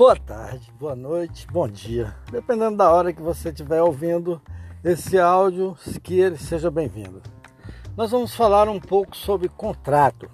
[0.00, 2.16] Boa tarde, boa noite, bom dia.
[2.32, 4.40] Dependendo da hora que você estiver ouvindo
[4.82, 7.20] esse áudio, que ele seja bem-vindo.
[7.94, 10.30] Nós vamos falar um pouco sobre contrato.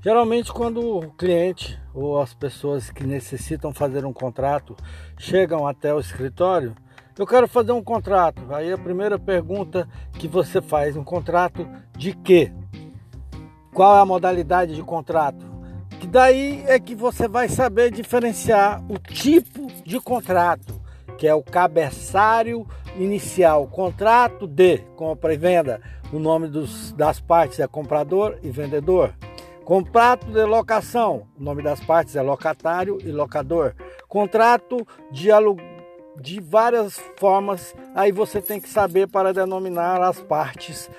[0.00, 4.74] Geralmente, quando o cliente ou as pessoas que necessitam fazer um contrato
[5.18, 6.74] chegam até o escritório,
[7.18, 8.42] eu quero fazer um contrato.
[8.48, 11.68] Aí a primeira pergunta que você faz, um contrato
[11.98, 12.50] de quê?
[13.74, 15.59] Qual é a modalidade de contrato?
[16.00, 20.80] Que daí é que você vai saber diferenciar o tipo de contrato,
[21.18, 25.80] que é o cabeçário inicial, contrato de compra e venda.
[26.10, 29.14] O nome dos, das partes é comprador e vendedor.
[29.62, 33.74] Contrato de locação, o nome das partes é locatário e locador.
[34.08, 35.80] Contrato de aluguel
[36.20, 40.90] de várias formas, aí você tem que saber para denominar as partes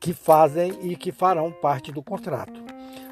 [0.00, 2.64] que fazem e que farão parte do contrato.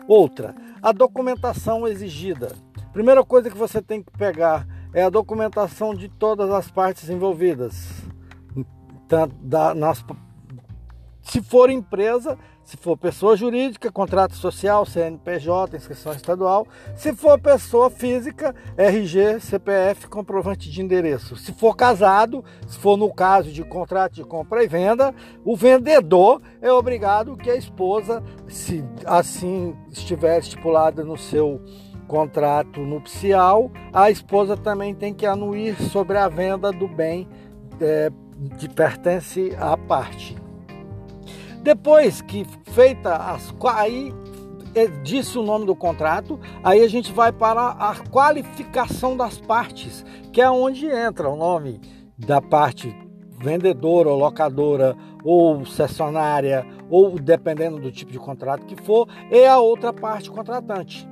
[0.06, 2.52] Outra, a documentação exigida.
[2.92, 7.88] Primeira coisa que você tem que pegar é a documentação de todas as partes envolvidas.
[9.74, 10.04] Nas,
[11.24, 16.66] se for empresa, se for pessoa jurídica, contrato social, CNPJ, inscrição estadual.
[16.96, 21.36] Se for pessoa física, RG, CPF, comprovante de endereço.
[21.36, 25.14] Se for casado, se for no caso de contrato de compra e venda,
[25.44, 31.60] o vendedor é obrigado que a esposa, se assim estiver estipulada no seu
[32.06, 37.26] contrato nupcial, a esposa também tem que anuir sobre a venda do bem
[37.80, 38.10] é,
[38.58, 40.43] que pertence à parte.
[41.64, 44.12] Depois que feita as aí
[44.74, 50.04] é, disse o nome do contrato, aí a gente vai para a qualificação das partes,
[50.30, 51.80] que é onde entra o nome
[52.18, 52.94] da parte
[53.40, 59.58] vendedora ou locadora ou cessionária ou dependendo do tipo de contrato que for, e a
[59.58, 61.08] outra parte contratante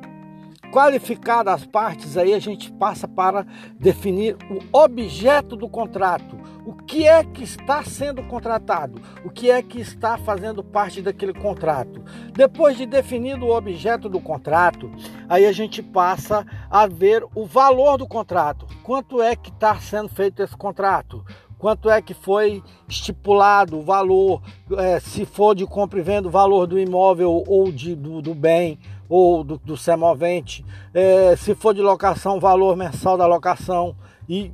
[0.72, 3.46] qualificadas as partes, aí a gente passa para
[3.78, 6.40] definir o objeto do contrato.
[6.64, 9.00] O que é que está sendo contratado?
[9.22, 12.02] O que é que está fazendo parte daquele contrato?
[12.32, 14.90] Depois de definido o objeto do contrato,
[15.28, 18.66] aí a gente passa a ver o valor do contrato.
[18.82, 21.22] Quanto é que está sendo feito esse contrato?
[21.62, 24.42] quanto é que foi estipulado o valor,
[24.76, 28.34] é, se for de compra e venda, o valor do imóvel ou de, do, do
[28.34, 30.64] bem ou do, do semovente,
[30.94, 33.96] é, se for de locação, valor mensal da locação.
[34.28, 34.52] E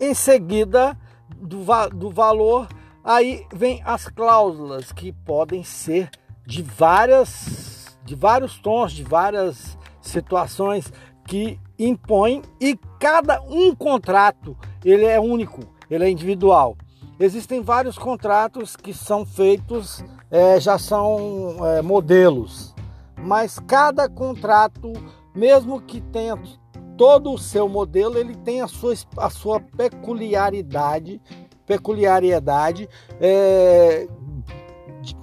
[0.00, 0.98] em seguida
[1.36, 2.68] do, do valor,
[3.02, 6.10] aí vem as cláusulas que podem ser
[6.46, 10.92] de várias, de vários tons, de várias situações
[11.26, 16.76] que impõem e cada um contrato ele é único ele é individual.
[17.18, 22.73] Existem vários contratos que são feitos, é, já são é, modelos,
[23.24, 24.92] mas cada contrato,
[25.34, 26.38] mesmo que tenha
[26.96, 31.20] todo o seu modelo, ele tem a sua, a sua peculiaridade,
[31.66, 32.88] peculiaridade
[33.20, 34.06] é,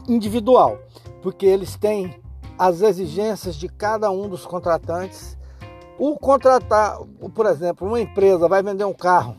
[0.10, 0.80] individual,
[1.22, 2.20] porque eles têm
[2.58, 5.38] as exigências de cada um dos contratantes.
[5.98, 7.00] O contratar,
[7.34, 9.36] por exemplo, uma empresa vai vender um carro,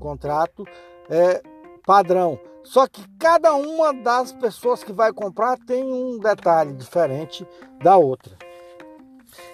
[0.00, 0.64] contrato
[1.10, 1.42] é
[1.86, 2.38] padrão.
[2.64, 7.46] Só que cada uma das pessoas que vai comprar tem um detalhe diferente
[7.82, 8.36] da outra.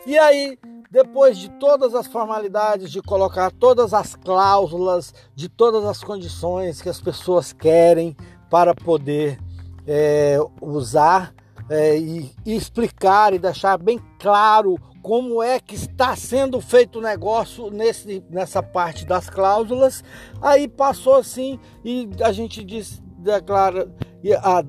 [0.06, 0.58] E aí,
[0.90, 6.88] depois de todas as formalidades, de colocar todas as cláusulas, de todas as condições que
[6.88, 8.16] as pessoas querem
[8.50, 9.38] para poder
[9.86, 11.34] é, usar
[11.68, 17.02] é, e, e explicar e deixar bem claro como é que está sendo feito o
[17.02, 20.02] negócio nesse, nessa parte das cláusulas.
[20.40, 22.64] Aí passou assim e a gente
[23.18, 23.86] declara,
[24.38, 24.64] a,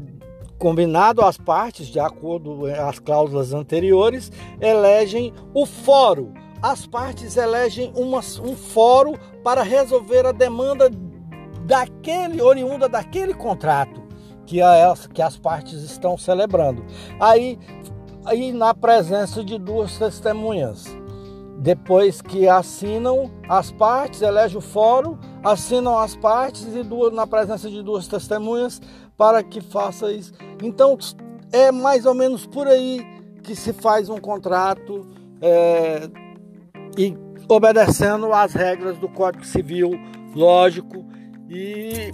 [0.60, 4.30] combinado as partes, de acordo com as cláusulas anteriores,
[4.60, 6.34] elegem o fórum.
[6.62, 10.92] As partes elegem uma, um fórum para resolver a demanda
[11.66, 14.04] daquele oriunda daquele contrato
[14.46, 16.86] que, a, que as partes estão celebrando.
[17.22, 17.58] Aí
[18.26, 20.86] aí na presença de duas testemunhas.
[21.58, 27.70] Depois que assinam as partes, elege o fórum, assinam as partes e duas, na presença
[27.70, 28.82] de duas testemunhas
[29.18, 30.34] para que faça isso.
[30.62, 30.98] Então
[31.52, 33.06] é mais ou menos por aí
[33.42, 35.08] que se faz um contrato
[35.42, 36.10] é,
[36.98, 37.16] e
[37.48, 39.92] obedecendo às regras do Código Civil,
[40.36, 41.06] lógico,
[41.50, 42.14] e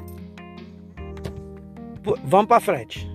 [2.24, 3.11] vamos para frente.